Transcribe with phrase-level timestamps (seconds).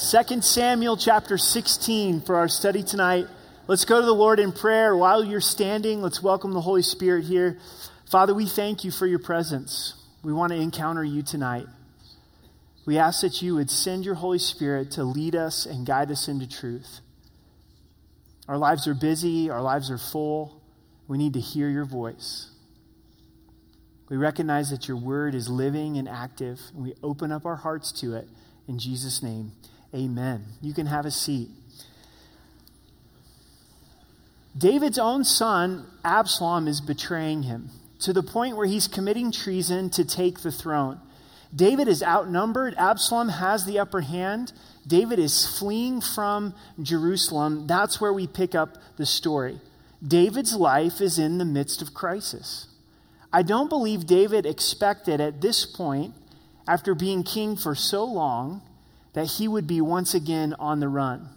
[0.00, 3.26] 2 Samuel chapter 16 for our study tonight.
[3.66, 4.96] Let's go to the Lord in prayer.
[4.96, 7.58] While you're standing, let's welcome the Holy Spirit here.
[8.10, 10.02] Father, we thank you for your presence.
[10.24, 11.66] We want to encounter you tonight.
[12.86, 16.28] We ask that you would send your Holy Spirit to lead us and guide us
[16.28, 17.00] into truth.
[18.48, 20.62] Our lives are busy, our lives are full.
[21.08, 22.48] We need to hear your voice.
[24.08, 27.92] We recognize that your word is living and active, and we open up our hearts
[28.00, 28.26] to it.
[28.66, 29.52] In Jesus' name,
[29.94, 30.44] amen.
[30.60, 31.50] You can have a seat.
[34.56, 40.04] David's own son, Absalom, is betraying him to the point where he's committing treason to
[40.04, 41.00] take the throne.
[41.54, 42.74] David is outnumbered.
[42.76, 44.52] Absalom has the upper hand.
[44.86, 47.66] David is fleeing from Jerusalem.
[47.66, 49.60] That's where we pick up the story.
[50.06, 52.68] David's life is in the midst of crisis.
[53.32, 56.14] I don't believe David expected at this point,
[56.66, 58.62] after being king for so long,
[59.12, 61.28] that he would be once again on the run.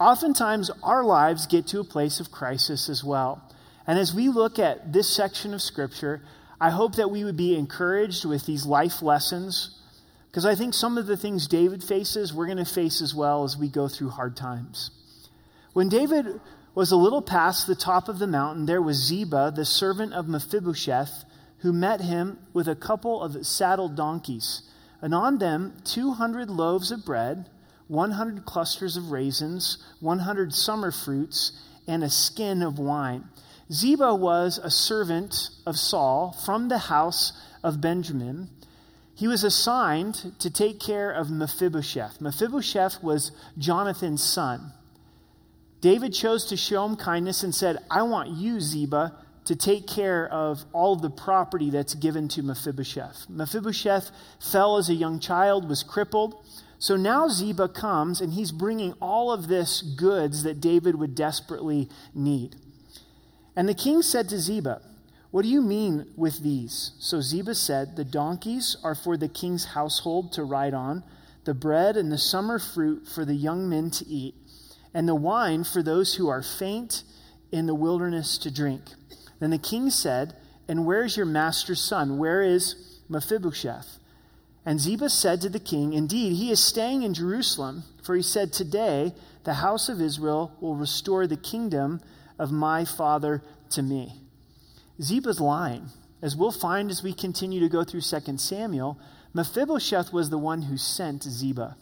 [0.00, 3.42] Oftentimes, our lives get to a place of crisis as well.
[3.86, 6.22] And as we look at this section of Scripture,
[6.60, 9.78] I hope that we would be encouraged with these life lessons,
[10.30, 13.44] because I think some of the things David faces, we're going to face as well
[13.44, 14.90] as we go through hard times.
[15.74, 16.40] When David
[16.74, 20.26] was a little past the top of the mountain, there was Ziba, the servant of
[20.26, 21.24] Mephibosheth,
[21.58, 24.62] who met him with a couple of saddled donkeys,
[25.04, 27.50] and on them 200 loaves of bread,
[27.88, 33.24] 100 clusters of raisins, 100 summer fruits, and a skin of wine.
[33.70, 38.48] Ziba was a servant of Saul from the house of Benjamin.
[39.14, 42.22] He was assigned to take care of Mephibosheth.
[42.22, 44.72] Mephibosheth was Jonathan's son.
[45.82, 49.12] David chose to show him kindness and said, I want you, Ziba,
[49.44, 53.26] to take care of all of the property that's given to Mephibosheth.
[53.28, 56.44] Mephibosheth fell as a young child, was crippled.
[56.78, 61.88] So now Ziba comes and he's bringing all of this goods that David would desperately
[62.14, 62.56] need.
[63.56, 64.80] And the king said to Ziba,
[65.30, 66.92] What do you mean with these?
[66.98, 71.04] So Ziba said, The donkeys are for the king's household to ride on,
[71.44, 74.34] the bread and the summer fruit for the young men to eat
[74.94, 77.02] and the wine for those who are faint
[77.50, 78.82] in the wilderness to drink.
[79.40, 80.34] Then the king said,
[80.68, 82.18] And where is your master's son?
[82.18, 83.98] Where is Mephibosheth?
[84.66, 88.52] And Ziba said to the king, Indeed, he is staying in Jerusalem, for he said,
[88.52, 89.12] Today
[89.44, 92.00] the house of Israel will restore the kingdom
[92.38, 94.20] of my father to me.
[95.00, 95.88] Ziba's lying.
[96.22, 98.98] As we'll find as we continue to go through 2 Samuel,
[99.34, 101.76] Mephibosheth was the one who sent Ziba.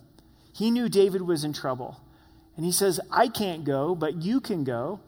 [0.53, 2.01] He knew David was in trouble.
[2.57, 5.01] And he says, I can't go, but you can go.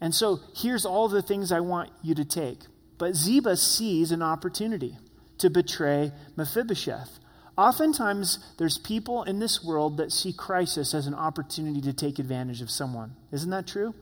[0.00, 2.58] And so here's all the things I want you to take.
[2.98, 4.96] But Ziba sees an opportunity
[5.38, 7.18] to betray Mephibosheth.
[7.56, 12.62] Oftentimes, there's people in this world that see crisis as an opportunity to take advantage
[12.62, 13.16] of someone.
[13.32, 13.94] Isn't that true?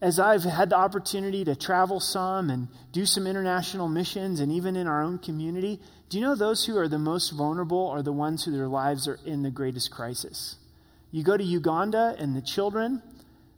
[0.00, 4.76] As I've had the opportunity to travel some and do some international missions and even
[4.76, 8.12] in our own community, do you know those who are the most vulnerable are the
[8.12, 10.56] ones who their lives are in the greatest crisis?
[11.10, 13.02] You go to Uganda, and the children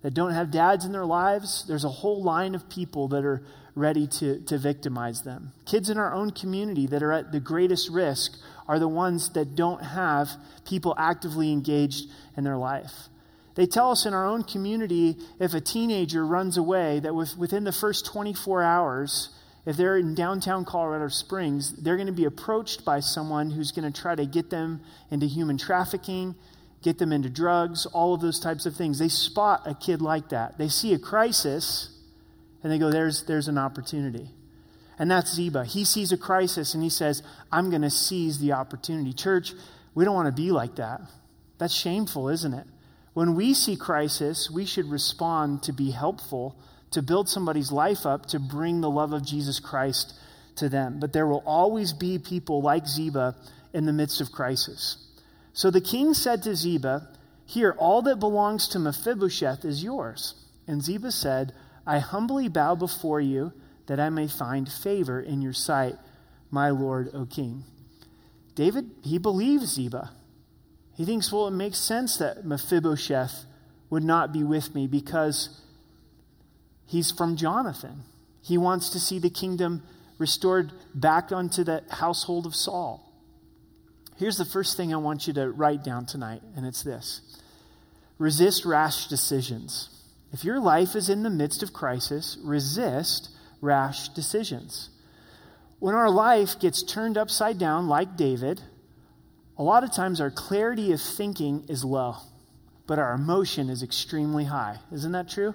[0.03, 3.43] that don't have dads in their lives, there's a whole line of people that are
[3.75, 5.53] ready to, to victimize them.
[5.65, 9.55] Kids in our own community that are at the greatest risk are the ones that
[9.55, 10.28] don't have
[10.65, 13.09] people actively engaged in their life.
[13.55, 17.72] They tell us in our own community if a teenager runs away, that within the
[17.72, 19.31] first 24 hours,
[19.66, 23.91] if they're in downtown Colorado Springs, they're going to be approached by someone who's going
[23.91, 26.34] to try to get them into human trafficking,
[26.83, 28.99] get them into drugs, all of those types of things.
[28.99, 30.59] They spot a kid like that.
[30.59, 31.91] They see a crisis
[32.63, 34.31] and they go, there's, there's an opportunity.
[34.99, 35.65] And that's Ziba.
[35.65, 39.13] He sees a crisis and he says, I'm going to seize the opportunity.
[39.13, 39.53] Church,
[39.95, 41.01] we don't want to be like that.
[41.59, 42.67] That's shameful, isn't it?
[43.13, 46.57] When we see crisis, we should respond to be helpful,
[46.93, 50.15] to build somebody's life up, to bring the love of Jesus Christ
[50.57, 51.01] to them.
[51.01, 53.37] But there will always be people like Ziba
[53.73, 55.07] in the midst of crisis.
[55.60, 57.07] So the king said to Ziba,
[57.45, 60.33] Here, all that belongs to Mephibosheth is yours.
[60.66, 61.53] And Ziba said,
[61.86, 63.53] I humbly bow before you
[63.84, 65.97] that I may find favor in your sight,
[66.51, 67.65] my lord, O king.
[68.54, 70.12] David, he believes Ziba.
[70.97, 73.45] He thinks, well, it makes sense that Mephibosheth
[73.91, 75.60] would not be with me because
[76.86, 78.04] he's from Jonathan.
[78.41, 79.83] He wants to see the kingdom
[80.16, 83.09] restored back unto the household of Saul.
[84.21, 87.22] Here's the first thing I want you to write down tonight, and it's this
[88.19, 89.89] resist rash decisions.
[90.31, 93.31] If your life is in the midst of crisis, resist
[93.63, 94.91] rash decisions.
[95.78, 98.61] When our life gets turned upside down, like David,
[99.61, 102.16] A lot of times our clarity of thinking is low,
[102.87, 104.78] but our emotion is extremely high.
[104.91, 105.55] Isn't that true?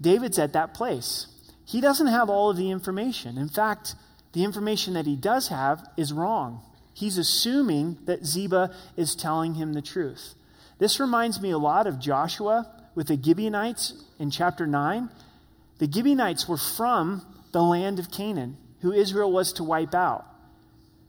[0.00, 1.26] David's at that place.
[1.64, 3.38] He doesn't have all of the information.
[3.38, 3.96] In fact,
[4.34, 6.62] the information that he does have is wrong.
[6.96, 10.34] He's assuming that Ziba is telling him the truth.
[10.78, 15.10] This reminds me a lot of Joshua with the Gibeonites in chapter 9.
[15.76, 17.20] The Gibeonites were from
[17.52, 20.24] the land of Canaan, who Israel was to wipe out.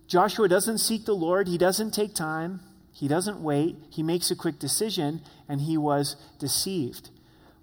[0.07, 2.59] Joshua doesn't seek the Lord, he doesn't take time,
[2.91, 7.11] he doesn't wait, he makes a quick decision, and he was deceived.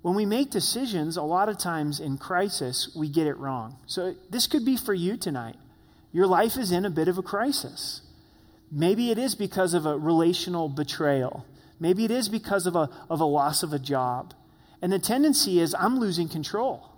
[0.01, 3.77] When we make decisions, a lot of times in crisis, we get it wrong.
[3.85, 5.57] So this could be for you tonight.
[6.11, 8.01] Your life is in a bit of a crisis.
[8.77, 11.47] Maybe it is because of a relational betrayal.
[11.79, 14.35] Maybe it is because of a, of a loss of a job.
[14.83, 16.91] And the tendency is, I'm losing control.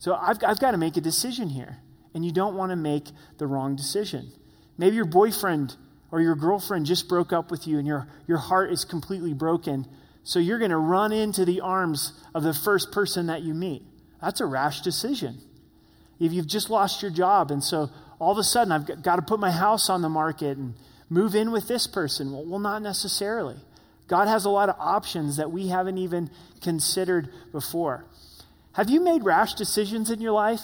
[0.00, 1.78] So I've, I've got to make a decision here.
[2.14, 3.04] And you don't want to make
[3.38, 4.32] the wrong decision.
[4.76, 5.76] Maybe your boyfriend
[6.10, 9.86] or your girlfriend just broke up with you and your, your heart is completely broken.
[10.24, 13.84] So you're going to run into the arms of the first person that you meet.
[14.20, 15.38] That's a rash decision.
[16.18, 17.88] If you've just lost your job, and so
[18.18, 20.74] all of a sudden I've got to put my house on the market and
[21.10, 22.32] move in with this person.
[22.32, 23.56] Well, well, not necessarily.
[24.06, 26.30] God has a lot of options that we haven't even
[26.62, 28.04] considered before.
[28.72, 30.62] Have you made rash decisions in your life?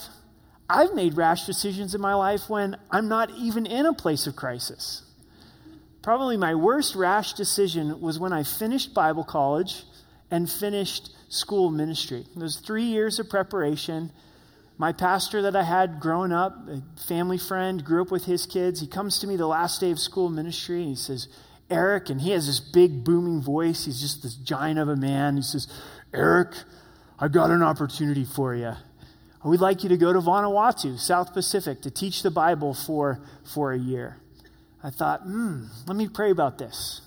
[0.69, 4.35] I've made rash decisions in my life when I'm not even in a place of
[4.35, 5.03] crisis.
[6.03, 9.85] Probably my worst rash decision was when I finished Bible college
[10.31, 12.27] and finished school ministry.
[12.35, 14.13] Those three years of preparation.
[14.79, 18.81] My pastor that I had growing up, a family friend, grew up with his kids.
[18.81, 21.29] He comes to me the last day of school ministry and he says,
[21.71, 23.87] Eric, and he has this big booming voice.
[23.87, 25.37] He's just this giant of a man.
[25.37, 25.67] He says,
[26.13, 26.55] Eric,
[27.19, 28.75] I've got an opportunity for you.
[29.45, 33.73] We'd like you to go to Vanuatu, South Pacific, to teach the Bible for, for
[33.73, 34.17] a year.
[34.83, 37.01] I thought, hmm, let me pray about this.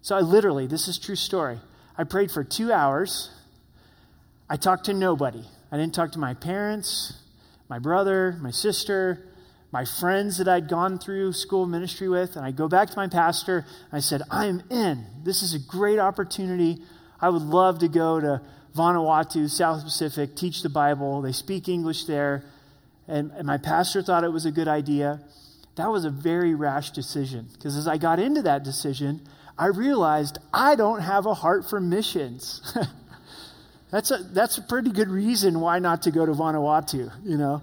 [0.00, 1.58] So I literally, this is true story.
[1.96, 3.30] I prayed for two hours.
[4.48, 5.44] I talked to nobody.
[5.72, 7.14] I didn't talk to my parents,
[7.70, 9.26] my brother, my sister,
[9.72, 12.36] my friends that I'd gone through school ministry with.
[12.36, 13.64] And I go back to my pastor.
[13.90, 15.06] And I said, I'm in.
[15.24, 16.82] This is a great opportunity.
[17.22, 18.42] I would love to go to
[18.76, 21.22] Vanuatu, South Pacific, teach the Bible.
[21.22, 22.44] They speak English there.
[23.08, 25.22] And, and my pastor thought it was a good idea.
[25.76, 29.22] That was a very rash decision because as I got into that decision,
[29.58, 32.76] I realized I don't have a heart for missions.
[33.92, 37.62] that's, a, that's a pretty good reason why not to go to Vanuatu, you know.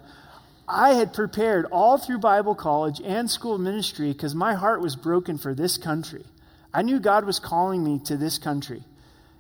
[0.68, 5.40] I had prepared all through Bible college and school ministry because my heart was broken
[5.40, 6.24] for this country.
[6.72, 8.84] I knew God was calling me to this country.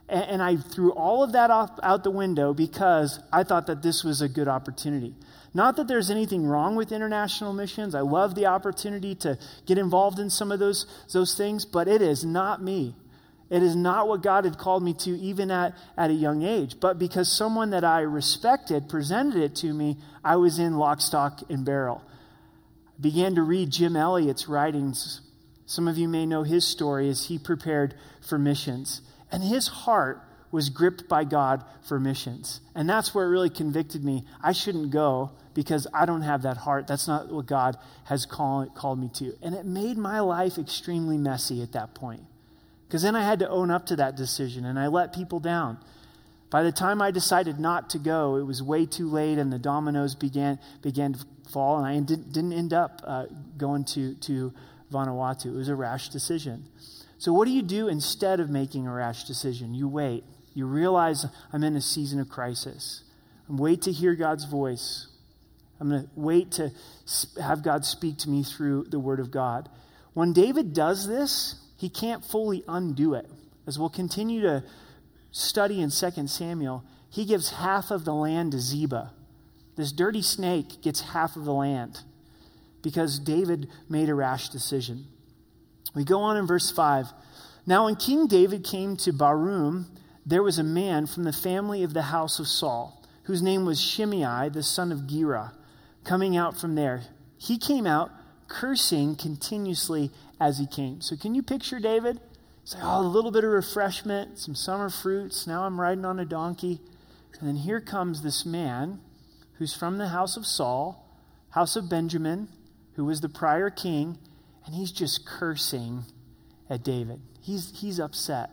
[0.10, 3.84] And, and I threw all of that off, out the window because I thought that
[3.84, 5.14] this was a good opportunity.
[5.54, 7.94] Not that there's anything wrong with international missions.
[7.94, 9.38] I love the opportunity to
[9.68, 12.96] get involved in some of those, those things, but it is not me.
[13.50, 16.80] It is not what God had called me to, even at, at a young age.
[16.80, 21.42] But because someone that I respected presented it to me, I was in lock, stock,
[21.50, 22.04] and barrel.
[22.98, 25.22] I began to read Jim Elliot's writings.
[25.66, 27.96] Some of you may know his story as he prepared
[28.28, 29.01] for missions.
[29.31, 30.22] And his heart
[30.52, 32.62] was gripped by God for missions.
[32.75, 34.25] And that's where it really convicted me.
[34.42, 36.88] I shouldn't go because I don't have that heart.
[36.88, 39.34] That's not what God has call, called me to.
[39.42, 42.24] And it made my life extremely messy at that point.
[42.90, 45.78] Because then I had to own up to that decision and I let people down.
[46.50, 49.60] By the time I decided not to go, it was way too late and the
[49.60, 51.19] dominoes began, began to
[51.54, 51.78] fall.
[51.78, 53.26] And I didn't, didn't end up uh,
[53.58, 54.52] going to, to
[54.92, 55.46] Vanuatu.
[55.46, 56.66] It was a rash decision.
[57.19, 59.76] So, what do you do instead of making a rash decision?
[59.76, 60.24] You wait.
[60.56, 63.04] You realize I'm in a season of crisis.
[63.48, 65.06] I'm wait to hear God's voice.
[65.80, 66.72] I'm going to wait to
[67.40, 69.69] have God speak to me through the Word of God.
[70.14, 73.26] When David does this, he can't fully undo it.
[73.66, 74.66] As we'll continue to
[75.31, 79.14] study in 2 Samuel, he gives half of the land to Ziba.
[79.78, 82.02] This dirty snake gets half of the land
[82.81, 85.06] because David made a rash decision.
[85.95, 87.07] We go on in verse 5.
[87.66, 89.86] Now, when King David came to Bahurim,
[90.26, 93.80] there was a man from the family of the house of Saul, whose name was
[93.80, 95.54] Shimei, the son of Gera,
[96.04, 97.04] coming out from there.
[97.38, 98.12] He came out
[98.50, 101.00] cursing continuously as he came.
[101.00, 102.20] So, can you picture David?
[102.66, 105.48] Say, oh, a little bit of refreshment, some summer fruits.
[105.48, 106.82] Now I'm riding on a donkey.
[107.40, 109.00] And then here comes this man
[109.54, 111.06] who's from the house of Saul,
[111.52, 112.50] house of Benjamin,
[112.94, 114.18] who was the prior king,
[114.66, 116.04] and he's just cursing
[116.70, 117.22] at David.
[117.42, 118.52] He's, he's upset.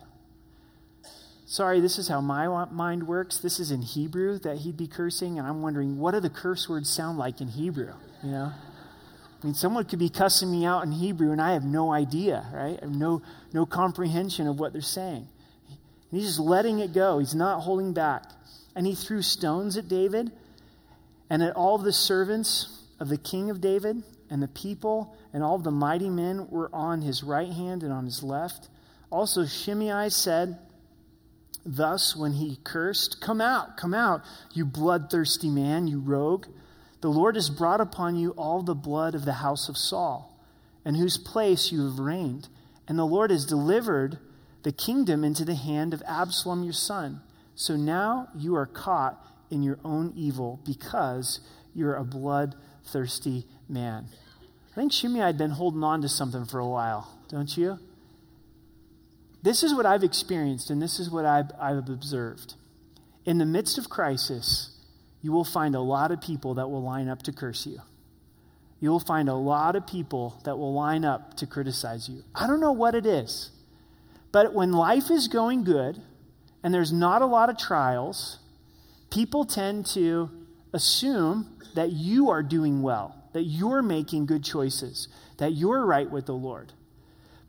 [1.44, 3.38] Sorry, this is how my mind works.
[3.38, 6.68] This is in Hebrew that he'd be cursing, and I'm wondering, what do the curse
[6.68, 7.92] words sound like in Hebrew?
[8.22, 8.52] You know?
[9.46, 12.44] I mean, someone could be cussing me out in Hebrew and I have no idea,
[12.52, 12.76] right?
[12.82, 13.22] I have no,
[13.52, 15.28] no comprehension of what they're saying.
[15.68, 17.20] And he's just letting it go.
[17.20, 18.24] He's not holding back.
[18.74, 20.32] And he threw stones at David
[21.30, 25.58] and at all the servants of the king of David and the people and all
[25.58, 28.68] the mighty men were on his right hand and on his left.
[29.10, 30.58] Also, Shimei said,
[31.64, 34.22] Thus, when he cursed, Come out, come out,
[34.54, 36.46] you bloodthirsty man, you rogue.
[37.00, 40.38] The Lord has brought upon you all the blood of the house of Saul,
[40.84, 42.48] in whose place you have reigned.
[42.88, 44.18] And the Lord has delivered
[44.62, 47.20] the kingdom into the hand of Absalom your son.
[47.54, 51.40] So now you are caught in your own evil because
[51.74, 54.08] you're a bloodthirsty man.
[54.72, 57.78] I think Shimei had been holding on to something for a while, don't you?
[59.42, 62.54] This is what I've experienced, and this is what I've, I've observed.
[63.24, 64.75] In the midst of crisis,
[65.26, 67.80] you will find a lot of people that will line up to curse you.
[68.78, 72.22] You will find a lot of people that will line up to criticize you.
[72.32, 73.50] I don't know what it is,
[74.30, 76.00] but when life is going good
[76.62, 78.38] and there's not a lot of trials,
[79.10, 80.30] people tend to
[80.72, 86.24] assume that you are doing well that you're making good choices, that you're right with
[86.24, 86.72] the Lord.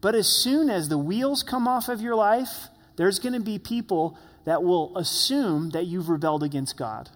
[0.02, 2.68] But as soon as the wheels come off of your life,
[2.98, 7.10] there's going to be people that will assume that you've rebelled against God,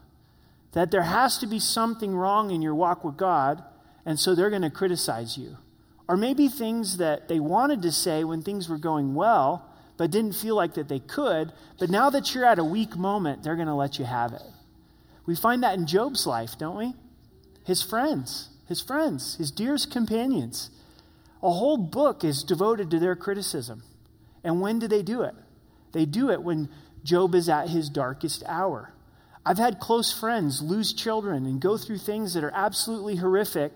[0.74, 3.63] that there has to be something wrong in your walk with God,
[4.06, 5.58] and so they're going to criticize you.
[6.08, 10.34] Or maybe things that they wanted to say when things were going well, but didn't
[10.34, 13.68] feel like that they could, but now that you're at a weak moment, they're going
[13.68, 14.42] to let you have it.
[15.25, 16.94] We find that in Job's life, don't we?
[17.66, 20.70] His friends his friends, his dearest companions.
[21.44, 23.84] A whole book is devoted to their criticism.
[24.46, 25.36] And when do they do it?
[25.92, 26.70] They do it when
[27.04, 28.94] Job is at his darkest hour.
[29.45, 33.74] I've had close friends lose children and go through things that are absolutely horrific.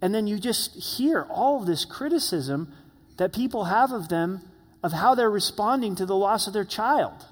[0.00, 2.72] And then you just hear all of this criticism
[3.16, 4.42] that people have of them
[4.82, 7.26] of how they're responding to the loss of their child.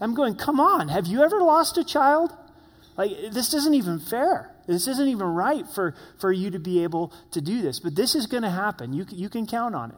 [0.00, 2.32] I'm going, come on, have you ever lost a child?
[2.96, 4.50] Like, this isn't even fair.
[4.66, 7.80] This isn't even right for, for you to be able to do this.
[7.80, 8.92] But this is going to happen.
[8.92, 9.96] You, you can count on it.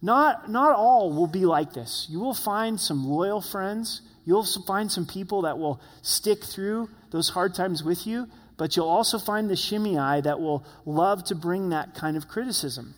[0.00, 2.06] Not, not all will be like this.
[2.08, 4.00] You will find some loyal friends.
[4.28, 8.28] You'll find some people that will stick through those hard times with you.
[8.58, 12.94] But you'll also find the Shimei that will love to bring that kind of criticism.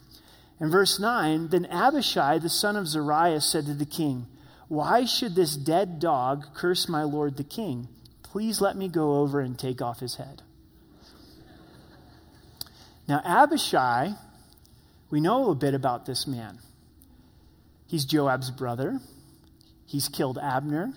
[0.59, 4.27] In verse 9, then Abishai, the son of Zeruiah, said to the king,
[4.67, 7.87] Why should this dead dog curse my lord the king?
[8.25, 10.43] Please let me go over and take off his head.
[13.07, 14.15] Now, Abishai,
[15.11, 16.59] we know a bit about this man.
[17.87, 18.99] He's Joab's brother.
[19.87, 20.93] He's killed Abner.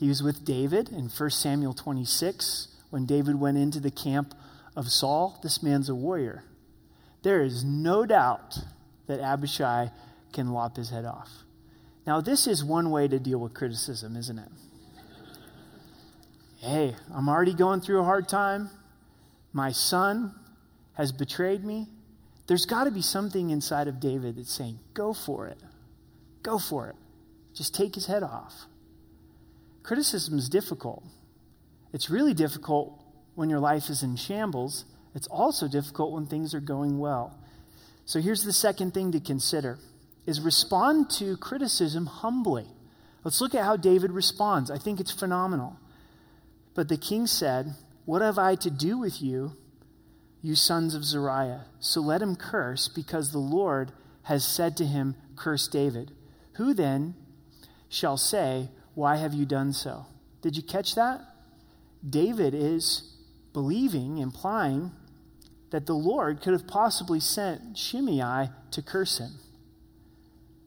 [0.00, 4.34] He was with David in 1 Samuel 26 when David went into the camp
[4.74, 5.38] of Saul.
[5.42, 6.42] This man's a warrior.
[7.22, 8.60] There is no doubt
[9.08, 9.90] that Abishai
[10.32, 11.28] can lop his head off.
[12.06, 14.48] Now, this is one way to deal with criticism, isn't it?
[16.60, 18.70] hey, I'm already going through a hard time.
[19.52, 20.34] My son
[20.94, 21.88] has betrayed me.
[22.46, 25.58] There's got to be something inside of David that's saying, go for it.
[26.42, 26.96] Go for it.
[27.54, 28.64] Just take his head off.
[29.82, 31.02] Criticism is difficult.
[31.92, 33.02] It's really difficult
[33.34, 34.84] when your life is in shambles.
[35.14, 37.36] It's also difficult when things are going well.
[38.04, 39.78] So here's the second thing to consider
[40.26, 42.66] is respond to criticism humbly.
[43.24, 44.70] Let's look at how David responds.
[44.70, 45.76] I think it's phenomenal.
[46.74, 49.52] But the king said, What have I to do with you,
[50.42, 51.64] you sons of Zeruiah?
[51.80, 53.92] So let him curse, because the Lord
[54.24, 56.12] has said to him, Curse David.
[56.54, 57.14] Who then
[57.88, 60.06] shall say, Why have you done so?
[60.42, 61.20] Did you catch that?
[62.08, 63.14] David is
[63.52, 64.92] believing, implying
[65.70, 69.32] that the Lord could have possibly sent Shimei to curse him.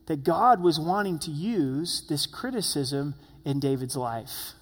[0.06, 3.14] That God was wanting to use this criticism
[3.44, 4.52] in David's life.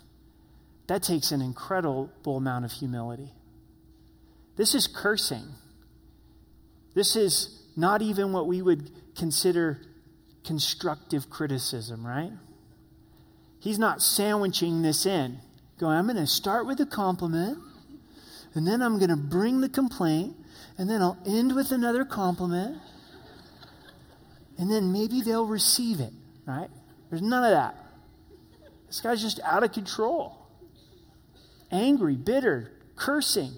[0.87, 3.33] That takes an incredible amount of humility.
[4.57, 5.47] This is cursing.
[6.95, 9.81] This is not even what we would consider
[10.45, 12.33] constructive criticism, right?
[13.62, 15.38] He's not sandwiching this in,
[15.78, 17.59] going, I'm going to start with a compliment,
[18.54, 20.35] and then I'm going to bring the complaint,
[20.76, 22.78] and then I'll end with another compliment,
[24.59, 26.12] and then maybe they'll receive it,
[26.45, 26.71] right?
[27.09, 27.76] There's none of that.
[28.88, 30.37] This guy's just out of control
[31.71, 33.52] angry, bitter, cursing.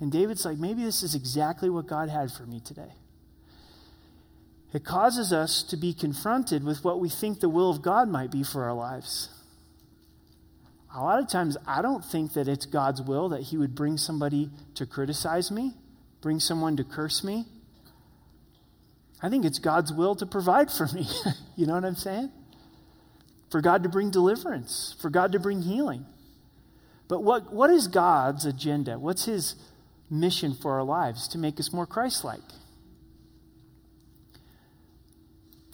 [0.00, 2.92] And David's like, maybe this is exactly what God had for me today.
[4.74, 8.32] It causes us to be confronted with what we think the will of God might
[8.32, 9.28] be for our lives.
[10.92, 13.96] A lot of times, I don't think that it's God's will that He would bring
[13.96, 15.74] somebody to criticize me,
[16.20, 17.44] bring someone to curse me.
[19.22, 21.06] I think it's God's will to provide for me.
[21.56, 22.32] you know what I'm saying?
[23.50, 26.04] For God to bring deliverance, for God to bring healing.
[27.06, 28.98] But what, what is God's agenda?
[28.98, 29.54] What's his
[30.10, 31.28] mission for our lives?
[31.28, 32.40] To make us more Christ like.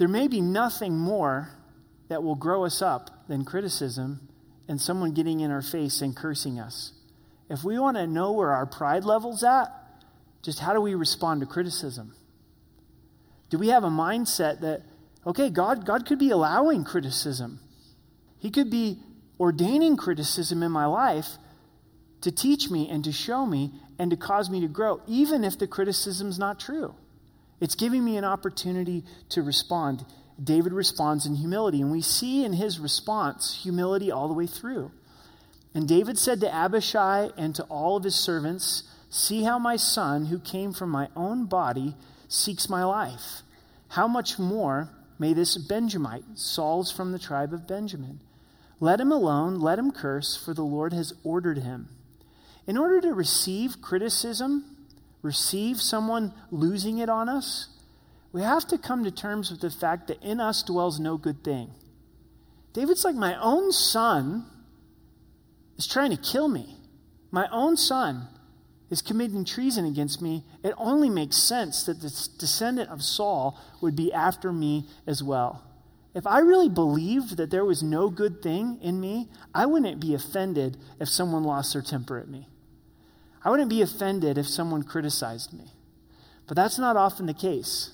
[0.00, 1.50] There may be nothing more
[2.09, 4.30] that will grow us up than criticism
[4.66, 6.95] and someone getting in our face and cursing us.
[7.50, 9.66] If we want to know where our pride level's at,
[10.40, 12.14] just how do we respond to criticism?
[13.50, 14.85] Do we have a mindset that,
[15.26, 17.61] okay, God, God could be allowing criticism?
[18.38, 19.00] He could be
[19.38, 21.33] ordaining criticism in my life
[22.23, 25.59] to teach me and to show me and to cause me to grow, even if
[25.59, 26.95] the criticism's not true.
[27.61, 30.05] It's giving me an opportunity to respond.
[30.43, 34.90] David responds in humility, and we see in his response humility all the way through.
[35.75, 40.26] And David said to Abishai and to all of his servants, See how my son,
[40.26, 41.97] who came from my own body,
[42.29, 43.43] seeks my life.
[43.88, 44.88] How much more
[45.19, 48.21] may this Benjamite, Saul's from the tribe of Benjamin?
[48.79, 51.88] Let him alone, let him curse, for the Lord has ordered him.
[52.67, 54.64] In order to receive criticism,
[55.23, 57.69] receive someone losing it on us,
[58.33, 61.43] we have to come to terms with the fact that in us dwells no good
[61.43, 61.71] thing.
[62.73, 64.47] David's like, my own son
[65.77, 66.77] is trying to kill me.
[67.33, 68.29] My own son
[68.91, 70.45] is committing treason against me.
[70.62, 75.65] It only makes sense that the descendant of Saul would be after me as well.
[76.15, 80.15] If I really believed that there was no good thing in me, I wouldn't be
[80.15, 82.49] offended if someone lost their temper at me.
[83.45, 85.73] I wouldn't be offended if someone criticized me.
[86.47, 87.91] But that's not often the case.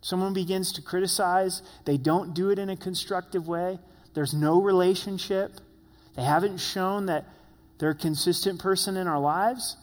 [0.00, 3.78] Someone begins to criticize, they don't do it in a constructive way,
[4.14, 5.60] there's no relationship,
[6.16, 7.26] they haven't shown that
[7.78, 9.76] they're a consistent person in our lives.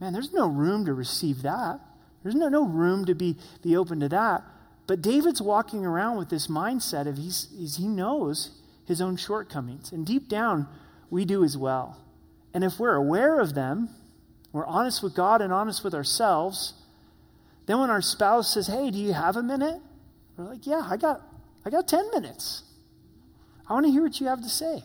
[0.00, 1.80] Man, there's no room to receive that.
[2.22, 4.42] There's no, no room to be, be open to that.
[4.86, 8.50] But David's walking around with this mindset of he's, he's, he knows
[8.86, 9.92] his own shortcomings.
[9.92, 10.68] And deep down,
[11.10, 11.96] we do as well.
[12.52, 13.88] And if we're aware of them,
[14.52, 16.74] we're honest with God and honest with ourselves,
[17.66, 19.80] then when our spouse says, Hey, do you have a minute?
[20.36, 21.22] We're like, Yeah, I got,
[21.64, 22.64] I got 10 minutes.
[23.68, 24.82] I want to hear what you have to say.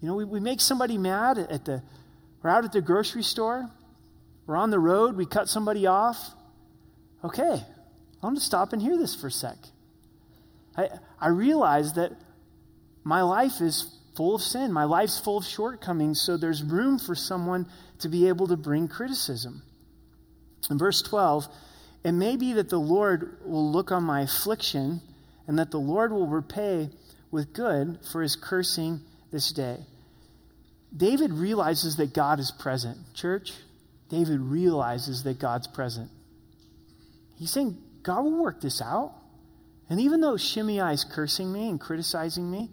[0.00, 1.82] You know, we, we make somebody mad at the,
[2.42, 3.70] we're out at the grocery store,
[4.46, 6.18] we're on the road, we cut somebody off.
[7.24, 9.56] Okay, I want to stop and hear this for a sec.
[10.76, 10.88] I,
[11.20, 12.12] I realize that
[13.04, 14.72] my life is full of sin.
[14.72, 17.66] My life's full of shortcomings, so there's room for someone
[18.00, 19.62] to be able to bring criticism.
[20.70, 21.48] In verse 12,
[22.04, 25.00] it may be that the Lord will look on my affliction
[25.46, 26.90] and that the Lord will repay
[27.30, 29.78] with good for his cursing this day.
[30.94, 32.98] David realizes that God is present.
[33.14, 33.52] Church,
[34.08, 36.10] David realizes that God's present.
[37.36, 39.14] He's saying, God will work this out.
[39.88, 42.70] And even though Shimei is cursing me and criticizing me,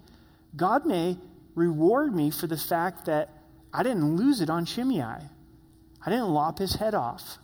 [0.55, 1.17] God may
[1.59, 3.29] reward me for the fact that
[3.73, 5.01] I didn't lose it on Shimei.
[5.03, 7.37] I didn't lop his head off.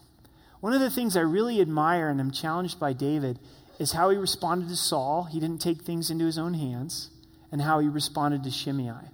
[0.62, 3.38] One of the things I really admire and I'm challenged by David
[3.78, 5.26] is how he responded to Saul.
[5.26, 7.10] He didn't take things into his own hands,
[7.52, 9.12] and how he responded to Shimei.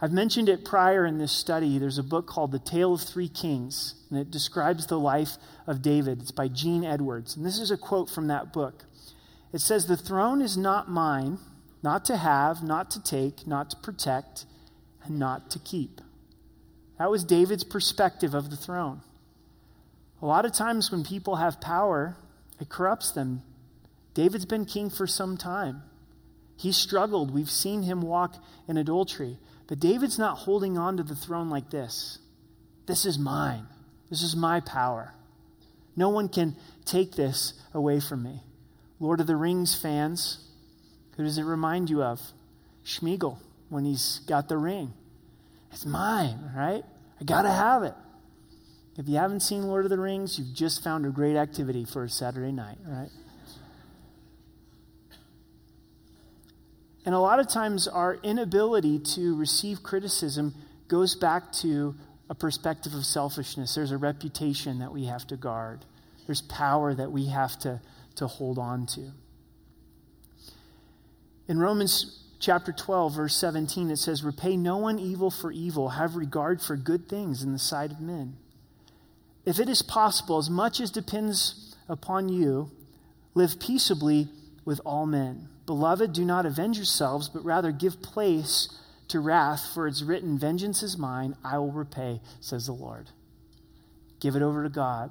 [0.00, 1.78] I've mentioned it prior in this study.
[1.78, 5.82] There's a book called The Tale of Three Kings, and it describes the life of
[5.82, 6.22] David.
[6.22, 7.36] It's by Gene Edwards.
[7.36, 8.84] And this is a quote from that book.
[9.52, 11.38] It says, The throne is not mine,
[11.82, 14.44] not to have, not to take, not to protect,
[15.04, 16.00] and not to keep.
[16.98, 19.02] That was David's perspective of the throne.
[20.20, 22.16] A lot of times when people have power,
[22.60, 23.42] it corrupts them.
[24.14, 25.82] David's been king for some time.
[26.56, 27.32] He struggled.
[27.32, 28.34] We've seen him walk
[28.66, 29.38] in adultery.
[29.68, 32.18] But David's not holding on to the throne like this.
[32.86, 33.66] This is mine.
[34.10, 35.14] This is my power.
[35.94, 38.42] No one can take this away from me.
[38.98, 40.47] Lord of the Rings fans,
[41.18, 42.20] who does it remind you of?
[42.84, 44.94] Smeagol when he's got the ring.
[45.72, 46.84] It's mine, right?
[47.20, 47.94] I got to have it.
[48.96, 52.04] If you haven't seen Lord of the Rings, you've just found a great activity for
[52.04, 53.10] a Saturday night, right?
[57.04, 60.54] And a lot of times, our inability to receive criticism
[60.86, 61.96] goes back to
[62.30, 63.74] a perspective of selfishness.
[63.74, 65.84] There's a reputation that we have to guard,
[66.26, 67.80] there's power that we have to,
[68.16, 69.10] to hold on to.
[71.48, 76.14] In Romans chapter 12, verse 17, it says, Repay no one evil for evil, have
[76.14, 78.36] regard for good things in the sight of men.
[79.46, 82.70] If it is possible, as much as depends upon you,
[83.34, 84.28] live peaceably
[84.66, 85.48] with all men.
[85.64, 88.68] Beloved, do not avenge yourselves, but rather give place
[89.08, 93.08] to wrath, for it's written, Vengeance is mine, I will repay, says the Lord.
[94.20, 95.10] Give it over to God.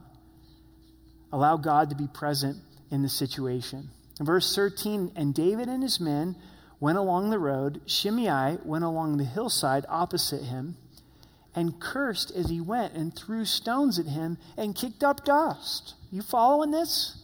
[1.31, 2.57] Allow God to be present
[2.91, 3.89] in the situation.
[4.19, 6.35] Verse 13, and David and his men
[6.79, 7.81] went along the road.
[7.85, 10.77] Shimei went along the hillside opposite him
[11.55, 15.95] and cursed as he went and threw stones at him and kicked up dust.
[16.11, 17.23] You following this?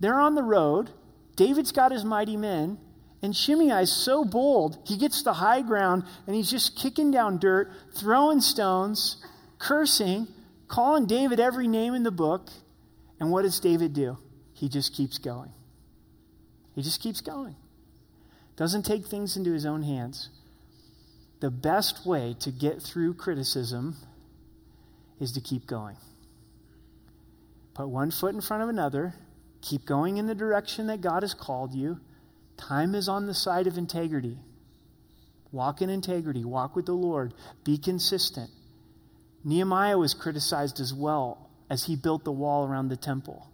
[0.00, 0.90] They're on the road.
[1.36, 2.78] David's got his mighty men.
[3.22, 7.38] And Shimei is so bold, he gets the high ground and he's just kicking down
[7.38, 9.24] dirt, throwing stones,
[9.60, 10.26] cursing,
[10.66, 12.48] calling David every name in the book.
[13.20, 14.18] And what does David do?
[14.54, 15.52] He just keeps going.
[16.74, 17.56] He just keeps going.
[18.56, 20.28] Doesn't take things into his own hands.
[21.40, 23.96] The best way to get through criticism
[25.18, 25.96] is to keep going.
[27.74, 29.14] Put one foot in front of another,
[29.60, 32.00] keep going in the direction that God has called you.
[32.56, 34.38] Time is on the side of integrity.
[35.50, 38.50] Walk in integrity, walk with the Lord, be consistent.
[39.44, 43.48] Nehemiah was criticized as well as he built the wall around the temple.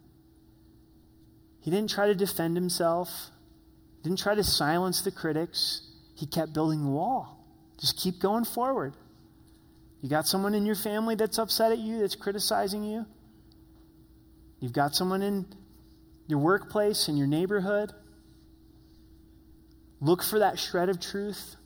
[1.61, 3.31] He didn't try to defend himself,
[4.03, 5.83] didn't try to silence the critics.
[6.15, 7.45] He kept building the wall.
[7.79, 8.95] Just keep going forward.
[10.01, 13.07] You got someone in your family that's upset at you, that's criticizing you?
[14.61, 15.47] You've got someone in
[16.27, 17.93] your workplace, in your neighborhood?
[20.01, 21.57] Look for that shred of truth.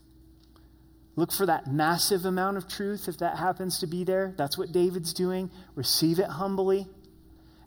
[1.14, 4.34] Look for that massive amount of truth if that happens to be there.
[4.38, 5.50] That's what David's doing.
[5.74, 6.86] Receive it humbly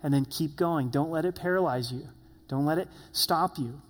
[0.02, 0.90] and then keep going.
[0.90, 2.08] Don't let it paralyze you,
[2.48, 3.82] don't let it stop you.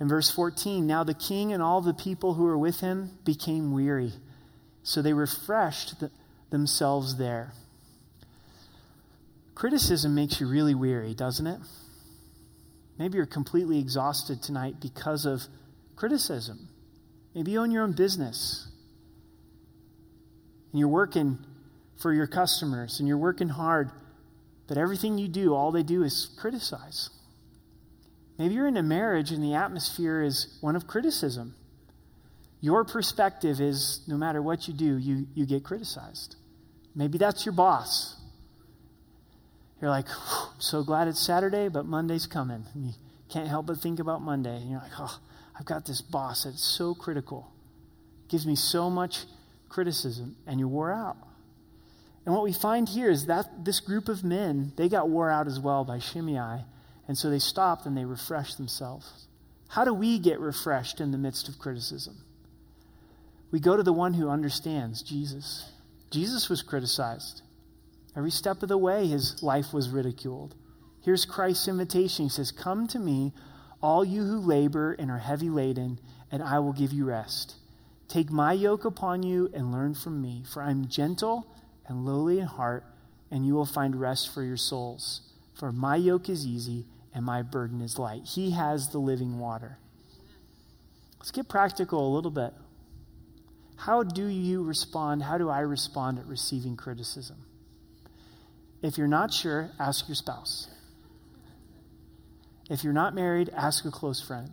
[0.00, 3.72] In verse 14, now the king and all the people who were with him became
[3.72, 4.12] weary,
[4.82, 6.10] so they refreshed the,
[6.50, 7.52] themselves there.
[9.54, 11.58] Criticism makes you really weary, doesn't it?
[12.96, 15.42] Maybe you're completely exhausted tonight because of
[15.96, 16.68] criticism.
[17.34, 18.68] Maybe you own your own business.
[20.72, 21.38] And you're working
[22.00, 23.90] for your customers and you're working hard,
[24.68, 27.10] but everything you do, all they do is criticize.
[28.38, 31.54] Maybe you're in a marriage and the atmosphere is one of criticism.
[32.60, 36.36] Your perspective is no matter what you do, you, you get criticized.
[36.94, 38.16] Maybe that's your boss.
[39.80, 40.06] You're like,
[40.58, 42.64] so glad it's Saturday, but Monday's coming.
[42.74, 42.92] And you
[43.28, 44.56] can't help but think about Monday.
[44.56, 45.20] And you're like, oh,
[45.58, 47.50] I've got this boss that's so critical,
[48.28, 49.24] gives me so much
[49.68, 51.16] criticism, and you're wore out.
[52.24, 55.46] And what we find here is that this group of men, they got wore out
[55.46, 56.64] as well by Shimei,
[57.08, 59.26] and so they stopped and they refreshed themselves.
[59.68, 62.18] How do we get refreshed in the midst of criticism?
[63.50, 65.72] We go to the one who understands, Jesus.
[66.10, 67.42] Jesus was criticized.
[68.14, 70.54] Every step of the way, his life was ridiculed.
[71.02, 72.26] Here's Christ's invitation.
[72.26, 73.32] He says, Come to me,
[73.82, 75.98] all you who labor and are heavy laden,
[76.30, 77.54] and I will give you rest.
[78.06, 81.46] Take my yoke upon you and learn from me, for I am gentle
[81.86, 82.84] and lowly in heart,
[83.30, 85.22] and you will find rest for your souls.
[85.54, 86.86] For my yoke is easy
[87.18, 88.22] and my burden is light.
[88.24, 89.76] He has the living water.
[91.18, 92.52] Let's get practical a little bit.
[93.74, 95.24] How do you respond?
[95.24, 97.38] How do I respond at receiving criticism?
[98.82, 100.68] If you're not sure, ask your spouse.
[102.70, 104.52] If you're not married, ask a close friend.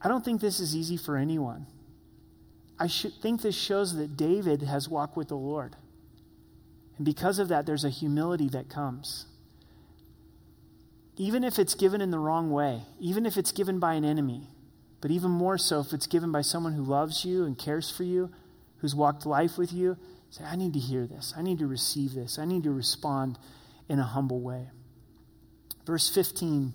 [0.00, 1.66] I don't think this is easy for anyone.
[2.78, 5.74] I think this shows that David has walked with the Lord.
[6.98, 9.26] And because of that, there's a humility that comes.
[11.16, 14.48] Even if it's given in the wrong way, even if it's given by an enemy,
[15.00, 18.04] but even more so if it's given by someone who loves you and cares for
[18.04, 18.30] you,
[18.78, 19.96] who's walked life with you,
[20.30, 21.34] say, I need to hear this.
[21.36, 22.38] I need to receive this.
[22.38, 23.38] I need to respond
[23.88, 24.68] in a humble way.
[25.86, 26.72] Verse 15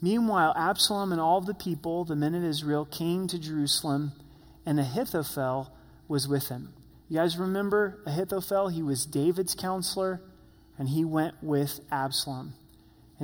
[0.00, 4.12] Meanwhile, Absalom and all the people, the men of Israel, came to Jerusalem,
[4.66, 5.72] and Ahithophel
[6.08, 6.74] was with him.
[7.08, 8.68] You guys remember Ahithophel?
[8.68, 10.20] He was David's counselor,
[10.78, 12.54] and he went with Absalom.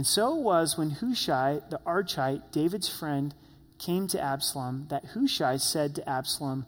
[0.01, 3.35] And so it was when Hushai, the Archite, David's friend,
[3.79, 6.65] came to Absalom, that Hushai said to Absalom,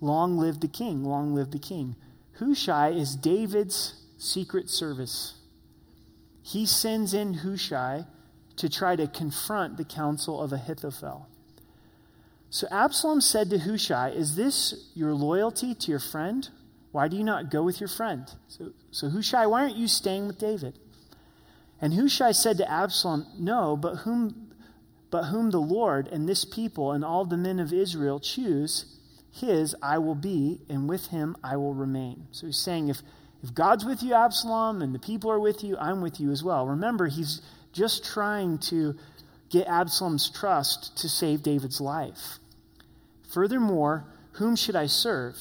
[0.00, 1.96] Long live the king, long live the king.
[2.38, 5.34] Hushai is David's secret service
[6.50, 8.06] he sends in Hushai
[8.56, 11.28] to try to confront the counsel of Ahithophel.
[12.50, 16.48] So Absalom said to Hushai, Is this your loyalty to your friend?
[16.90, 18.26] Why do you not go with your friend?
[18.48, 20.78] So, so Hushai, why aren't you staying with David?
[21.80, 24.52] And Hushai said to Absalom, No, but whom,
[25.10, 28.96] but whom the Lord and this people and all the men of Israel choose,
[29.32, 32.26] his I will be, and with him I will remain.
[32.32, 33.02] So he's saying, if
[33.42, 36.44] if God's with you, Absalom, and the people are with you, I'm with you as
[36.44, 36.66] well.
[36.66, 37.40] Remember, he's
[37.72, 38.94] just trying to
[39.48, 42.38] get Absalom's trust to save David's life.
[43.32, 45.36] Furthermore, whom should I serve?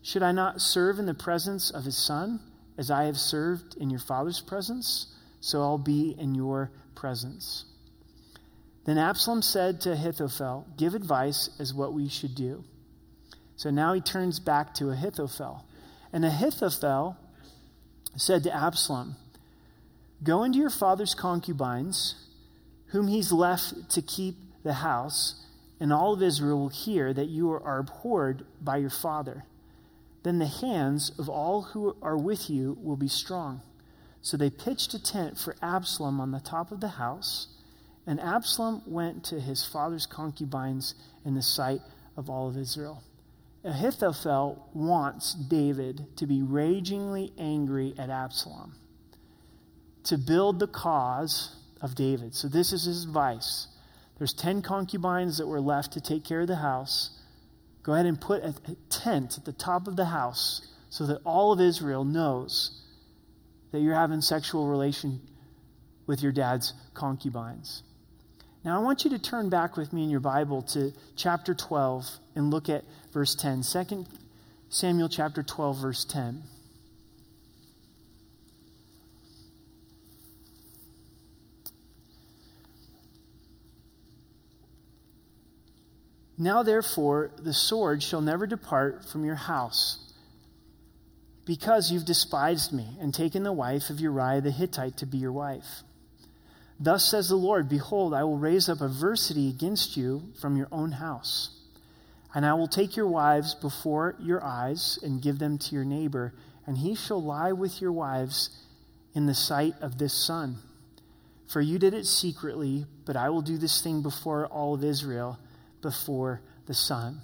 [0.00, 2.40] Should I not serve in the presence of his son,
[2.78, 5.14] as I have served in your father's presence?
[5.42, 7.64] So I'll be in your presence.
[8.86, 12.64] Then Absalom said to Ahithophel, Give advice as what we should do.
[13.56, 15.66] So now he turns back to Ahithophel.
[16.12, 17.16] And Ahithophel
[18.16, 19.16] said to Absalom,
[20.22, 22.14] Go into your father's concubines,
[22.86, 25.44] whom he's left to keep the house,
[25.80, 29.44] and all of Israel will hear that you are abhorred by your father.
[30.22, 33.60] Then the hands of all who are with you will be strong.
[34.22, 37.48] So they pitched a tent for Absalom on the top of the house,
[38.06, 41.80] and Absalom went to his father's concubines in the sight
[42.16, 43.02] of all of Israel.
[43.64, 48.74] Ahithophel wants David to be ragingly angry at Absalom,
[50.04, 52.34] to build the cause of David.
[52.34, 53.66] So this is his advice.
[54.18, 57.10] There's 10 concubines that were left to take care of the house.
[57.82, 61.20] Go ahead and put a, a tent at the top of the house so that
[61.24, 62.82] all of Israel knows
[63.72, 65.20] that you're having sexual relation
[66.06, 67.82] with your dad's concubines.
[68.64, 72.06] Now, I want you to turn back with me in your Bible to chapter 12
[72.36, 73.62] and look at verse 10.
[73.62, 74.06] 2
[74.68, 76.42] Samuel chapter 12, verse 10.
[86.38, 90.11] Now, therefore, the sword shall never depart from your house,
[91.44, 95.32] because you've despised me and taken the wife of Uriah the Hittite to be your
[95.32, 95.82] wife.
[96.78, 100.92] Thus says the Lord Behold, I will raise up adversity against you from your own
[100.92, 101.50] house,
[102.34, 106.32] and I will take your wives before your eyes and give them to your neighbor,
[106.66, 108.50] and he shall lie with your wives
[109.14, 110.58] in the sight of this sun.
[111.48, 115.38] For you did it secretly, but I will do this thing before all of Israel
[115.82, 117.20] before the sun.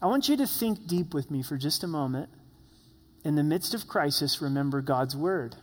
[0.00, 2.30] I want you to think deep with me for just a moment.
[3.28, 5.54] In the midst of crisis, remember God's word.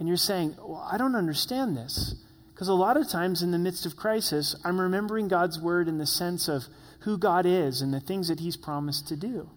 [0.00, 2.16] And you're saying, Well, I don't understand this.
[2.52, 5.98] Because a lot of times in the midst of crisis, I'm remembering God's word in
[5.98, 6.64] the sense of
[7.02, 9.48] who God is and the things that he's promised to do.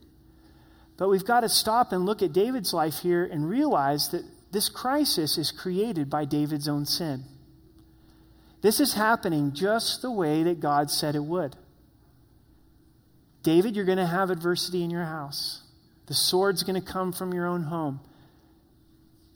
[0.95, 4.69] But we've got to stop and look at David's life here and realize that this
[4.69, 7.23] crisis is created by David's own sin.
[8.62, 11.56] This is happening just the way that God said it would.
[13.41, 15.62] David, you're going to have adversity in your house.
[16.07, 17.99] The sword's going to come from your own home.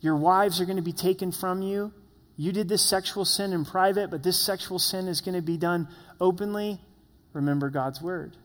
[0.02, 1.94] Your wives are going to be taken from you.
[2.36, 5.58] You did this sexual sin in private, but this sexual sin is going to be
[5.58, 5.88] done
[6.22, 6.80] openly.
[7.34, 8.38] Remember God's word.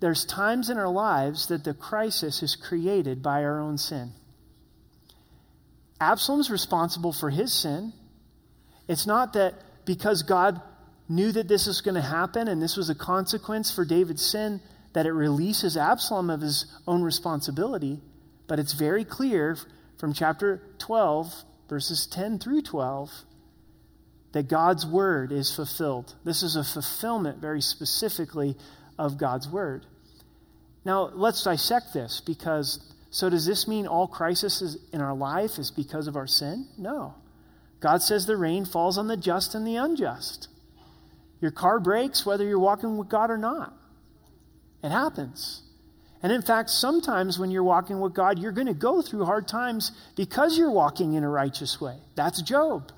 [0.00, 4.12] There's times in our lives that the crisis is created by our own sin.
[6.00, 7.92] Absalom's responsible for his sin.
[8.86, 10.60] It's not that because God
[11.08, 14.60] knew that this was going to happen and this was a consequence for David's sin,
[14.92, 18.00] that it releases Absalom of his own responsibility.
[18.46, 19.56] But it's very clear
[19.98, 21.34] from chapter 12,
[21.68, 23.10] verses 10 through 12,
[24.32, 26.14] that God's word is fulfilled.
[26.24, 28.56] This is a fulfillment, very specifically,
[28.98, 29.86] of God's word.
[30.84, 35.70] Now, let's dissect this because so does this mean all crisis in our life is
[35.70, 36.66] because of our sin?
[36.76, 37.14] No.
[37.80, 40.48] God says the rain falls on the just and the unjust.
[41.40, 43.72] Your car breaks whether you're walking with God or not.
[44.82, 45.62] It happens.
[46.22, 49.46] And in fact, sometimes when you're walking with God, you're going to go through hard
[49.46, 51.98] times because you're walking in a righteous way.
[52.16, 52.92] That's Job.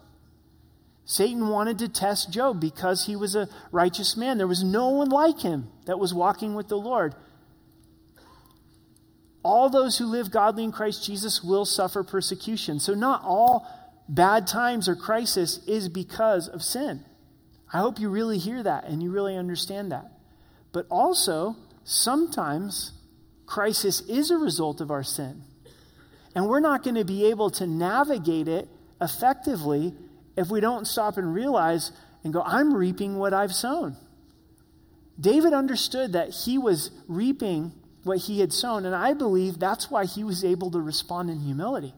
[1.05, 4.39] Satan wanted to test Job because he was a righteous man.
[4.39, 7.15] There was no one like him that was walking with the Lord.
[9.43, 12.79] All those who live godly in Christ Jesus will suffer persecution.
[12.79, 13.67] So, not all
[14.09, 17.05] bad times or crisis is because of sin.
[17.73, 20.11] I hope you really hear that and you really understand that.
[20.73, 22.93] But also, sometimes
[23.47, 25.43] crisis is a result of our sin.
[26.35, 28.69] And we're not going to be able to navigate it
[29.01, 29.95] effectively
[30.37, 33.97] if we don't stop and realize and go, I'm reaping what I've sown.
[35.19, 37.73] David understood that he was reaping
[38.05, 41.41] what he had sown, and I believe that's why he was able to respond in
[41.41, 41.95] humility.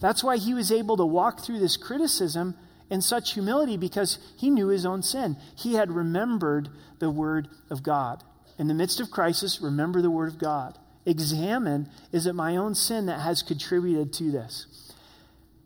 [0.00, 2.56] That's why he was able to walk through this criticism
[2.90, 5.36] in such humility because he knew his own sin.
[5.56, 8.22] He had remembered the word of God.
[8.60, 10.78] In the midst of crisis, remember the word of God.
[11.06, 14.92] Examine is it my own sin that has contributed to this?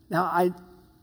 [0.09, 0.53] Now, I,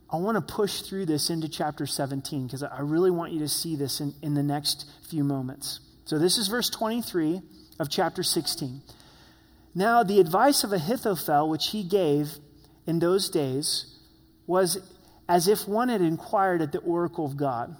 [0.09, 3.49] I want to push through this into chapter 17 because I really want you to
[3.49, 5.81] see this in, in the next few moments.
[6.05, 7.41] So, this is verse 23
[7.77, 8.81] of chapter 16.
[9.75, 12.37] Now, the advice of Ahithophel, which he gave
[12.87, 13.97] in those days
[14.47, 14.77] was
[15.27, 17.75] as if one had inquired at the oracle of God.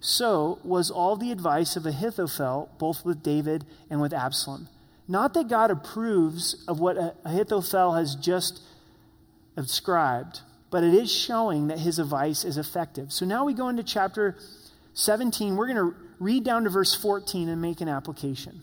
[0.00, 4.68] So was all the advice of Ahithophel, both with David and with Absalom.
[5.08, 8.60] Not that God approves of what Ahithophel has just
[9.56, 13.12] ascribed, but it is showing that his advice is effective.
[13.12, 14.36] So now we go into chapter
[14.94, 15.56] 17.
[15.56, 18.60] We're going to read down to verse 14 and make an application.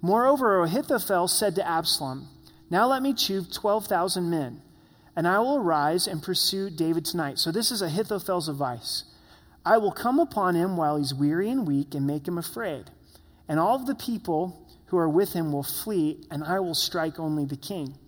[0.00, 2.28] Moreover, Ahithophel said to Absalom,
[2.70, 4.60] Now let me choose 12,000 men,
[5.16, 7.38] and I will arise and pursue David tonight.
[7.38, 9.04] So this is Ahithophel's advice.
[9.68, 12.84] I will come upon him while he's weary and weak and make him afraid.
[13.46, 17.18] And all of the people who are with him will flee, and I will strike
[17.18, 17.98] only the king.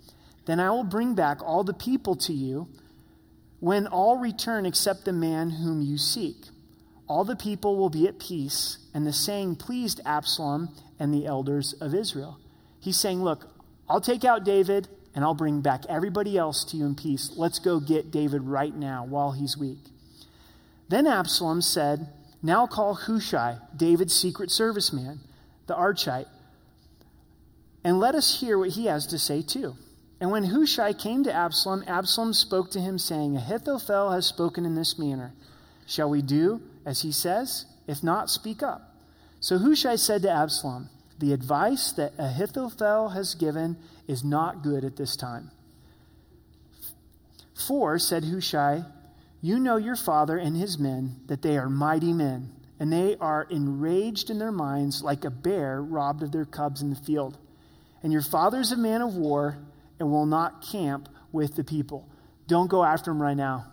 [0.47, 2.69] Then I will bring back all the people to you
[3.59, 6.47] when all return except the man whom you seek.
[7.07, 11.75] All the people will be at peace, and the saying pleased Absalom and the elders
[11.75, 12.39] of Israel.
[12.81, 13.51] He's saying, Look,
[13.87, 17.33] I'll take out David, and I'll bring back everybody else to you in peace.
[17.37, 19.91] Let's go get David right now while he's weak.
[20.91, 22.09] Then Absalom said,
[22.43, 25.21] Now call Hushai, David's secret service man,
[25.69, 26.27] the Archite,
[27.85, 29.77] and let us hear what he has to say too.
[30.21, 34.75] And when Hushai came to Absalom, Absalom spoke to him, saying, Ahithophel has spoken in
[34.75, 35.33] this manner.
[35.87, 37.67] Shall we do as he says?
[37.87, 38.93] If not, speak up.
[39.39, 43.77] So Hushai said to Absalom, The advice that Ahithophel has given
[44.09, 45.53] is not good at this time.
[47.55, 48.85] For, said Hushai,
[49.41, 53.47] you know your father and his men, that they are mighty men, and they are
[53.51, 57.39] enraged in their minds like a bear robbed of their cubs in the field.
[58.03, 59.59] And your father is a man of war
[59.99, 62.09] and will not camp with the people.
[62.47, 63.67] Don't go after him right now.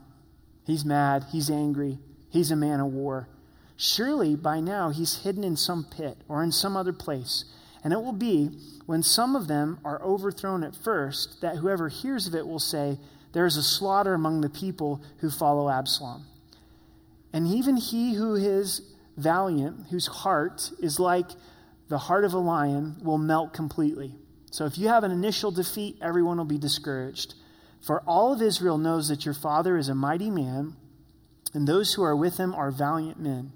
[0.65, 1.25] He's mad.
[1.31, 1.99] He's angry.
[2.29, 3.29] He's a man of war.
[3.77, 7.45] Surely by now he's hidden in some pit or in some other place.
[7.83, 8.49] And it will be
[8.85, 12.97] when some of them are overthrown at first that whoever hears of it will say,
[13.33, 16.25] There is a slaughter among the people who follow Absalom.
[17.33, 18.81] And even he who is
[19.15, 21.29] valiant, whose heart is like
[21.89, 24.15] the heart of a lion, will melt completely.
[24.51, 27.35] So if you have an initial defeat, everyone will be discouraged.
[27.81, 30.75] For all of Israel knows that your father is a mighty man,
[31.53, 33.51] and those who are with him are valiant men.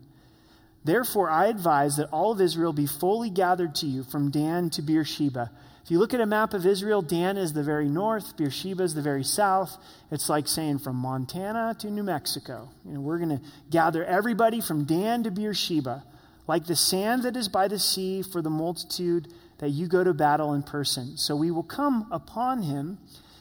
[0.83, 4.81] Therefore, I advise that all of Israel be fully gathered to you from Dan to
[4.81, 5.51] Beersheba.
[5.83, 8.93] If you look at a map of Israel, Dan is the very north, Beersheba is
[8.93, 9.77] the very south.
[10.11, 12.69] It's like saying from Montana to New Mexico.
[12.85, 16.03] You know, we're going to gather everybody from Dan to Beersheba,
[16.47, 20.13] like the sand that is by the sea for the multitude that you go to
[20.13, 21.17] battle in person.
[21.17, 22.99] So we will come upon him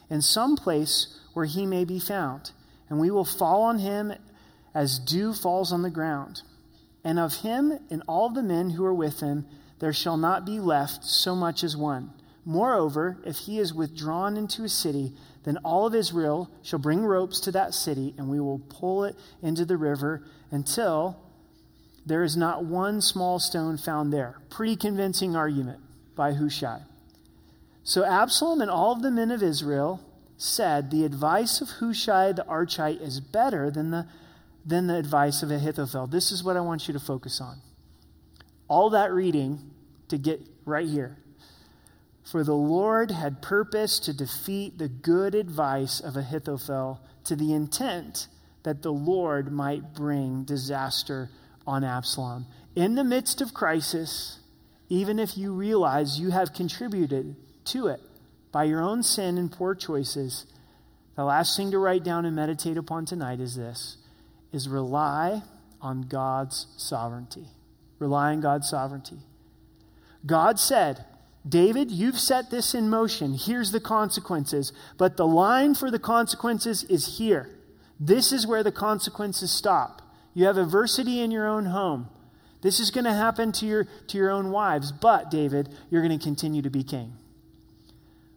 [0.09, 2.53] in some place where he may be found,
[2.88, 4.14] and we will fall on him
[4.74, 6.42] as dew falls on the ground.
[7.05, 9.46] And of him and all the men who are with him,
[9.79, 12.12] there shall not be left so much as one.
[12.44, 15.12] Moreover, if he is withdrawn into a city,
[15.44, 19.16] then all of Israel shall bring ropes to that city, and we will pull it
[19.42, 21.20] into the river until
[22.05, 24.37] there is not one small stone found there.
[24.48, 25.81] Pretty convincing argument
[26.16, 26.83] by Hushai.
[27.85, 30.00] So Absalom and all of the men of Israel
[30.37, 34.07] said, The advice of Hushai the Archite is better than the,
[34.64, 36.07] than the advice of Ahithophel.
[36.07, 37.61] This is what I want you to focus on.
[38.68, 39.70] All that reading
[40.09, 41.16] to get right here.
[42.31, 48.29] For the Lord had purposed to defeat the good advice of Ahithophel to the intent
[48.62, 51.29] that the Lord might bring disaster
[51.66, 52.47] on Absalom.
[52.77, 54.38] In the midst of crisis,
[54.88, 57.35] even if you realize you have contributed
[57.66, 58.01] to it
[58.53, 60.47] by your own sin and poor choices,
[61.16, 63.97] the last thing to write down and meditate upon tonight is this
[64.53, 65.43] is rely
[65.81, 67.49] on God's sovereignty.
[67.99, 69.19] Rely on God's sovereignty.
[70.25, 71.05] God said,
[71.48, 73.35] David, you've set this in motion.
[73.35, 74.72] Here's the consequences.
[74.98, 77.48] But the line for the consequences is here.
[77.98, 80.03] This is where the consequences stop.
[80.35, 82.09] You have adversity in your own home.
[82.62, 86.18] This is going to happen to your, to your own wives, but, David, you're going
[86.18, 87.14] to continue to be king.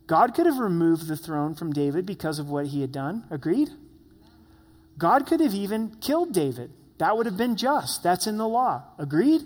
[0.07, 3.25] God could have removed the throne from David because of what he had done.
[3.29, 3.69] Agreed?
[4.97, 6.71] God could have even killed David.
[6.99, 8.03] That would have been just.
[8.03, 8.83] That's in the law.
[8.97, 9.41] Agreed?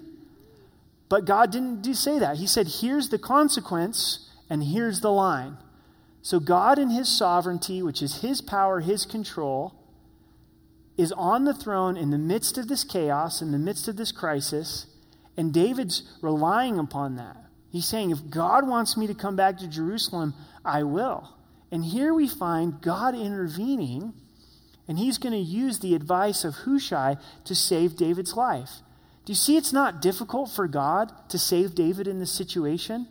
[1.09, 2.37] But God didn't do say that.
[2.37, 5.57] He said, here's the consequence and here's the line.
[6.21, 9.73] So God in his sovereignty, which is his power, his control,
[10.97, 14.11] is on the throne in the midst of this chaos, in the midst of this
[14.11, 14.87] crisis,
[15.37, 17.37] and David's relying upon that.
[17.71, 20.33] He's saying, if God wants me to come back to Jerusalem,
[20.65, 21.35] I will.
[21.71, 24.13] And here we find God intervening,
[24.87, 28.81] and he's going to use the advice of Hushai to save David's life.
[29.27, 33.09] Do you see it's not difficult for God to save David in this situation?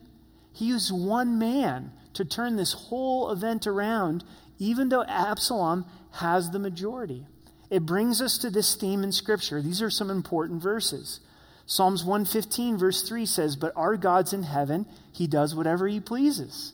[0.50, 4.24] He used one man to turn this whole event around,
[4.58, 7.26] even though Absalom has the majority.
[7.68, 9.60] It brings us to this theme in Scripture.
[9.60, 11.20] These are some important verses.
[11.66, 16.72] Psalms 115, verse 3 says, But our God's in heaven, he does whatever he pleases.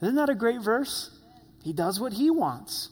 [0.00, 1.10] Isn't that a great verse?
[1.62, 2.88] He does what he wants.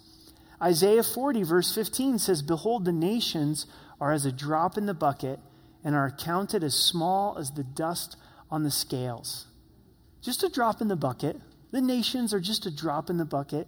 [0.61, 3.65] Isaiah 40, verse 15 says, Behold, the nations
[3.99, 5.41] are as a drop in the bucket
[5.85, 8.17] and are counted as small as the dust
[8.51, 9.47] on the scales.
[10.21, 11.41] Just a drop in the bucket.
[11.73, 13.67] The nations are just a drop in the bucket.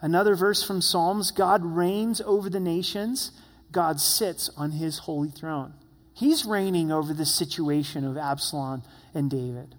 [0.00, 3.32] Another verse from Psalms God reigns over the nations,
[3.72, 5.74] God sits on his holy throne.
[6.12, 8.82] He's reigning over the situation of Absalom
[9.14, 9.74] and David.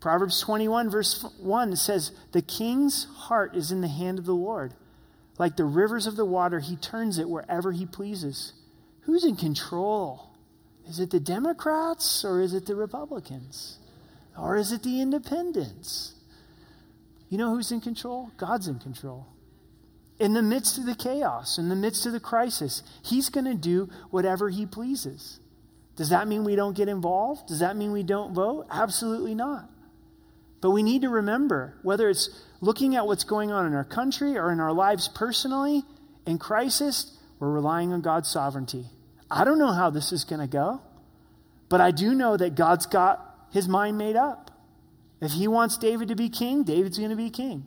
[0.00, 4.74] Proverbs 21, verse 1 says, The king's heart is in the hand of the Lord.
[5.38, 8.52] Like the rivers of the water, he turns it wherever he pleases.
[9.02, 10.27] Who's in control?
[10.88, 13.78] Is it the Democrats or is it the Republicans?
[14.38, 16.14] Or is it the independents?
[17.28, 18.30] You know who's in control?
[18.36, 19.26] God's in control.
[20.18, 23.54] In the midst of the chaos, in the midst of the crisis, he's going to
[23.54, 25.40] do whatever he pleases.
[25.96, 27.48] Does that mean we don't get involved?
[27.48, 28.66] Does that mean we don't vote?
[28.70, 29.68] Absolutely not.
[30.60, 32.30] But we need to remember whether it's
[32.60, 35.84] looking at what's going on in our country or in our lives personally,
[36.26, 38.86] in crisis, we're relying on God's sovereignty.
[39.30, 40.80] I don't know how this is going to go,
[41.68, 44.50] but I do know that God's got his mind made up.
[45.20, 47.66] If he wants David to be king, David's going to be king.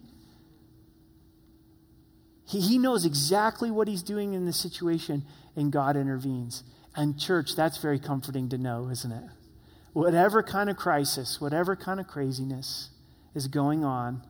[2.47, 5.23] He, he knows exactly what he's doing in the situation,
[5.55, 6.63] and God intervenes.
[6.95, 9.23] And, church, that's very comforting to know, isn't it?
[9.93, 12.89] Whatever kind of crisis, whatever kind of craziness
[13.35, 14.23] is going on,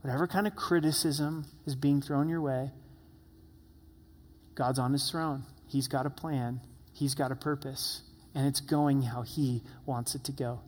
[0.00, 2.70] whatever kind of criticism is being thrown your way,
[4.54, 5.44] God's on his throne.
[5.74, 6.60] He's got a plan,
[6.92, 8.02] he's got a purpose,
[8.32, 10.60] and it's going how he wants it to go.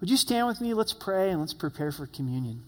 [0.00, 0.72] Would you stand with me?
[0.72, 2.62] Let's pray and let's prepare for communion.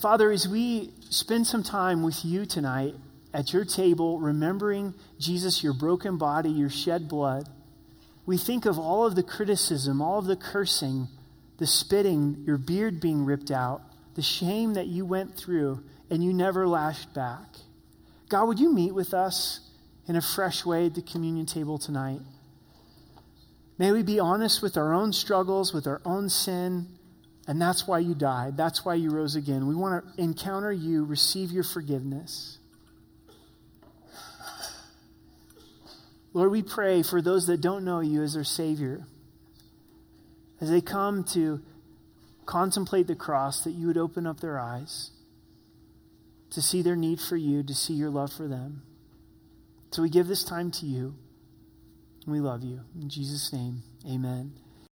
[0.00, 2.94] Father, as we spend some time with you tonight
[3.34, 7.50] at your table, remembering Jesus, your broken body, your shed blood,
[8.24, 11.08] we think of all of the criticism, all of the cursing,
[11.58, 13.82] the spitting, your beard being ripped out,
[14.14, 17.46] the shame that you went through, and you never lashed back.
[18.28, 19.60] God, would you meet with us
[20.06, 22.20] in a fresh way at the communion table tonight?
[23.78, 26.86] May we be honest with our own struggles, with our own sin,
[27.46, 28.56] and that's why you died.
[28.56, 29.66] That's why you rose again.
[29.66, 32.58] We want to encounter you, receive your forgiveness.
[36.32, 39.06] Lord, we pray for those that don't know you as their Savior.
[40.60, 41.60] As they come to
[42.44, 45.10] contemplate the cross, that you would open up their eyes
[46.56, 48.80] to see their need for you, to see your love for them.
[49.90, 51.14] So we give this time to you.
[52.26, 52.80] We love you.
[52.98, 54.54] In Jesus' name, amen.